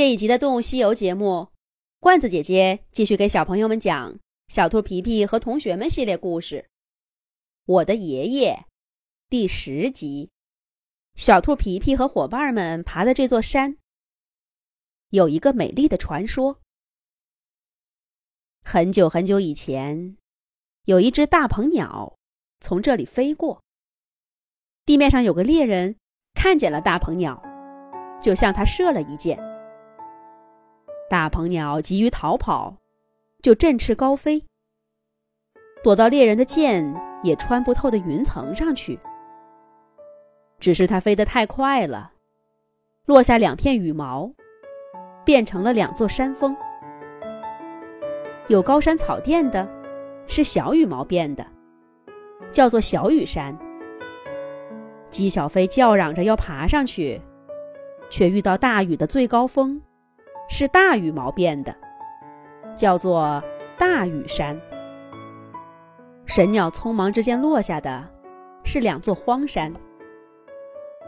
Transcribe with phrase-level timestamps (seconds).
[0.00, 1.48] 这一集的《动物西游》节目，
[1.98, 4.14] 罐子姐姐继续给小朋友们讲
[4.48, 6.70] 《小兔皮皮和同学们》系列故事。
[7.66, 8.64] 我的爷爷，
[9.28, 10.30] 第十集。
[11.16, 13.76] 小兔皮皮和伙伴们爬的这座山，
[15.10, 16.60] 有一个美丽的传说。
[18.64, 20.16] 很久很久以前，
[20.86, 22.16] 有一只大鹏鸟
[22.60, 23.62] 从这里飞过。
[24.86, 25.96] 地面上有个猎人
[26.32, 27.42] 看见了大鹏鸟，
[28.22, 29.49] 就向他射了一箭。
[31.10, 32.76] 大鹏鸟急于逃跑，
[33.42, 34.44] 就振翅高飞，
[35.82, 38.96] 躲到猎人的箭也穿不透的云层上去。
[40.60, 42.12] 只是它飞得太快了，
[43.06, 44.30] 落下两片羽毛，
[45.24, 46.56] 变成了两座山峰。
[48.46, 49.68] 有高山草甸的，
[50.28, 51.44] 是小羽毛变的，
[52.52, 53.58] 叫做小羽山。
[55.10, 57.20] 姬小飞叫嚷着要爬上去，
[58.10, 59.82] 却遇到大雨的最高峰。
[60.52, 61.72] 是大羽毛变的，
[62.76, 63.42] 叫做
[63.78, 64.60] 大羽山。
[66.26, 68.04] 神鸟匆忙之间落下的，
[68.64, 69.72] 是两座荒山。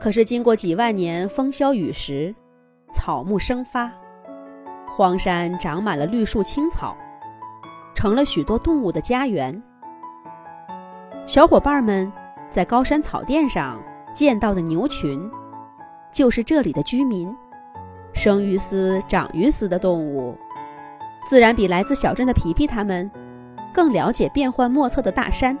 [0.00, 2.34] 可是经过几万年风消雨蚀，
[2.94, 3.92] 草木生发，
[4.88, 6.96] 荒山长满了绿树青草，
[7.94, 9.62] 成了许多动物的家园。
[11.26, 12.10] 小伙伴们
[12.48, 13.80] 在高山草甸上
[14.14, 15.30] 见到的牛群，
[16.10, 17.32] 就是这里的居民。
[18.16, 20.34] 生于斯、长于斯的动物，
[21.28, 23.08] 自然比来自小镇的皮皮他们
[23.74, 25.56] 更了解变幻莫测的大山。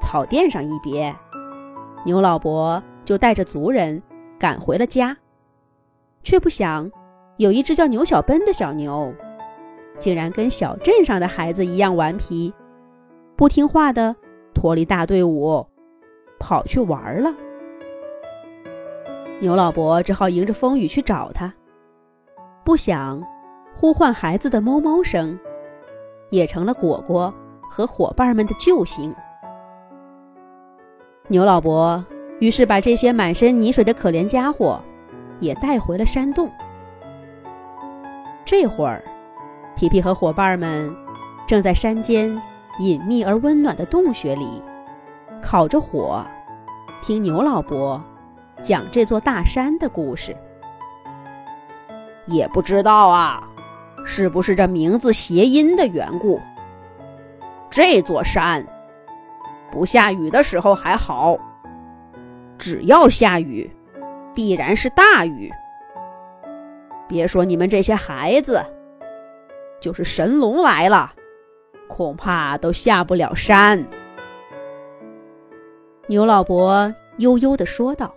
[0.00, 1.14] 草甸上一别，
[2.06, 4.00] 牛老伯就带着族人
[4.38, 5.14] 赶回了家，
[6.22, 6.88] 却不想
[7.38, 9.12] 有一只叫牛小奔的小牛，
[9.98, 12.54] 竟然跟小镇上的孩子一样顽皮，
[13.34, 14.14] 不听话的
[14.54, 15.66] 脱离大队伍，
[16.38, 17.34] 跑去玩了。
[19.40, 21.52] 牛老伯只好迎着风雨去找他，
[22.64, 23.22] 不想
[23.74, 25.38] 呼唤孩子的哞哞声，
[26.30, 27.32] 也成了果果
[27.68, 29.14] 和伙伴们的救星。
[31.28, 32.02] 牛老伯
[32.38, 34.80] 于是把这些满身泥水的可怜家伙
[35.40, 36.50] 也带回了山洞。
[38.44, 39.04] 这会儿，
[39.74, 40.94] 皮皮和伙伴们
[41.46, 42.40] 正在山间
[42.78, 44.62] 隐秘而温暖的洞穴里
[45.42, 46.24] 烤着火，
[47.02, 48.02] 听牛老伯。
[48.62, 50.34] 讲这座大山的故事，
[52.26, 53.46] 也不知道啊，
[54.04, 56.40] 是不是这名字谐音的缘故？
[57.70, 58.64] 这座山
[59.70, 61.36] 不下雨的时候还好，
[62.56, 63.70] 只要下雨，
[64.34, 65.52] 必然是大雨。
[67.06, 68.64] 别说你们这些孩子，
[69.80, 71.12] 就是神龙来了，
[71.88, 73.84] 恐怕都下不了山。
[76.06, 78.14] 牛老伯悠悠地说道。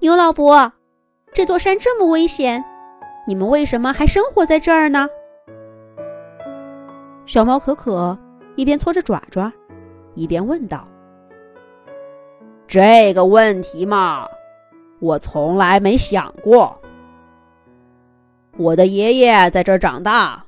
[0.00, 0.70] 牛老伯，
[1.32, 2.62] 这座山这么危险，
[3.26, 5.08] 你们为什么还生活在这儿呢？
[7.24, 8.16] 小猫可可
[8.56, 9.50] 一边搓着爪爪，
[10.14, 10.86] 一边问道
[12.68, 14.28] ：“这个问题嘛，
[15.00, 16.78] 我从来没想过。
[18.58, 20.44] 我的爷爷在这儿长大，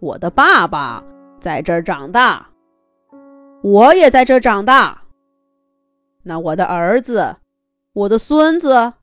[0.00, 1.02] 我的爸爸
[1.38, 2.44] 在这儿长大，
[3.62, 5.00] 我也在这儿长大。
[6.24, 7.36] 那我的儿子……”
[7.98, 8.94] 我的孙子，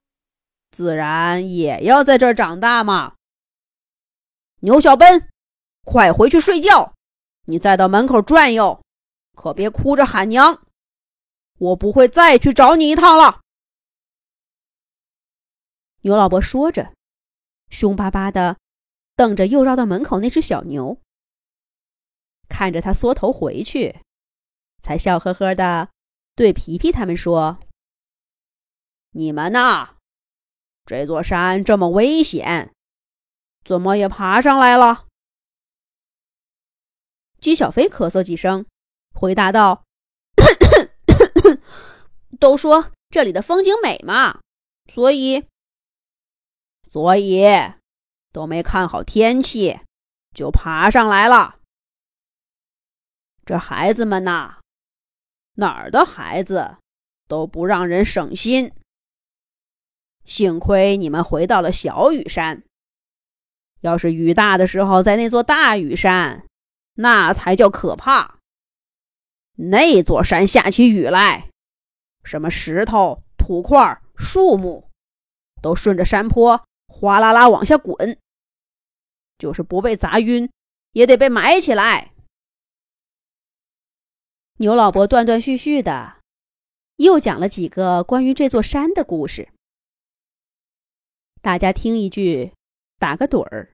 [0.71, 3.15] 自然也要在这儿长大嘛。
[4.61, 5.27] 牛小奔，
[5.83, 6.93] 快回去睡觉！
[7.47, 8.81] 你再到门口转悠，
[9.33, 10.65] 可别哭着喊娘。
[11.57, 13.41] 我不会再去找你一趟了。
[16.03, 16.93] 牛老伯说着，
[17.69, 18.55] 凶巴巴的
[19.17, 21.01] 瞪着又绕到门口那只小牛，
[22.47, 23.99] 看着他缩头回去，
[24.81, 25.89] 才笑呵呵的
[26.33, 27.59] 对皮皮他们说。
[29.17, 29.95] 你们呐，
[30.85, 32.73] 这座山这么危险，
[33.63, 35.05] 怎么也爬上来了？
[37.39, 38.65] 姬小飞咳嗽几声，
[39.13, 39.85] 回答道
[42.41, 44.41] ：“都说这里的风景美嘛，
[44.91, 45.47] 所以，
[46.91, 47.45] 所以
[48.33, 49.79] 都没看好天气，
[50.33, 51.59] 就爬上来了。
[53.45, 54.59] 这孩子们呐，
[55.53, 56.79] 哪儿的孩子
[57.29, 58.73] 都不让人省心。”
[60.25, 62.63] 幸亏你们回到了小雨山，
[63.81, 66.45] 要是雨大的时候在那座大雨山，
[66.95, 68.39] 那才叫可怕。
[69.57, 71.49] 那座山下起雨来，
[72.23, 74.89] 什么石头、土块、树木，
[75.61, 78.17] 都顺着山坡哗啦啦往下滚，
[79.37, 80.49] 就是不被砸晕，
[80.91, 82.11] 也得被埋起来。
[84.57, 86.17] 牛老伯断断续续的，
[86.95, 89.49] 又讲了几个关于这座山的故事。
[91.45, 92.53] 大家听一句，
[92.97, 93.71] 打个盹儿。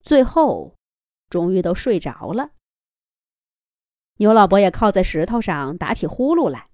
[0.00, 0.74] 最后，
[1.30, 2.50] 终于都睡着了。
[4.16, 6.68] 牛老伯也靠在石头上打起呼噜来。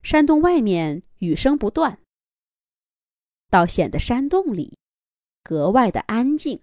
[0.00, 1.98] 山洞外面雨声不断，
[3.50, 4.78] 倒显得山洞里
[5.42, 6.62] 格外的安静。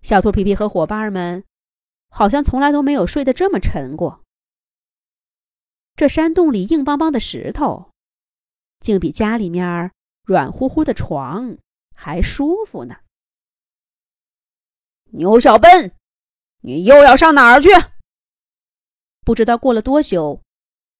[0.00, 1.44] 小兔皮皮和伙伴们
[2.08, 4.24] 好像从来都没有睡得这么沉过。
[5.94, 7.91] 这山洞里硬邦邦的石头，
[8.82, 9.90] 竟比家里面
[10.24, 11.56] 软乎乎的床
[11.94, 12.96] 还舒服呢。
[15.12, 15.96] 牛小笨。
[16.64, 17.70] 你又要上哪儿去？
[19.24, 20.42] 不知道过了多久，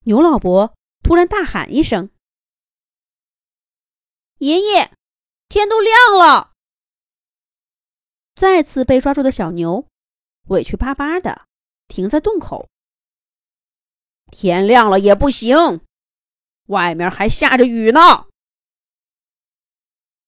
[0.06, 0.75] 牛老伯
[1.05, 2.11] 突然大喊一声
[4.38, 4.93] ：“爷爷，
[5.49, 6.52] 天都亮了！”
[8.34, 9.87] 再次被抓住的小牛
[10.49, 11.46] 委屈巴巴的
[11.87, 12.69] 停在洞口。
[14.32, 15.81] 天亮了也不行，
[16.72, 18.26] 外面还下着雨呢。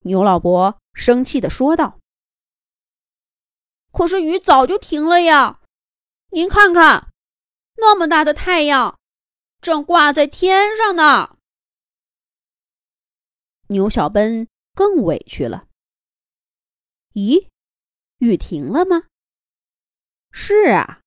[0.03, 1.99] 牛老伯生气的说道。
[3.91, 5.61] 可是雨早就停了呀！
[6.31, 7.13] 您看看，
[7.77, 8.99] 那么大的太阳，
[9.61, 11.37] 正挂在天上呢。
[13.69, 15.69] 牛小奔更委屈了。
[17.13, 17.47] 咦，
[18.19, 19.05] 雨停了吗？
[20.33, 21.01] 是啊，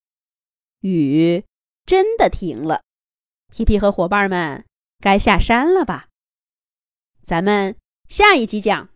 [0.80, 1.46] 雨
[1.86, 2.84] 真的停了。
[3.52, 4.66] 皮皮和伙伴们
[5.00, 6.08] 该下山了吧？
[7.24, 7.76] 咱们
[8.08, 8.90] 下一集讲。